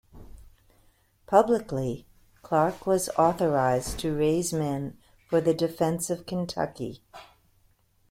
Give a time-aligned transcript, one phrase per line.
[1.27, 2.07] Publicly,
[2.41, 4.97] Clark was authorized to raise men
[5.29, 7.03] for the defense of Kentucky.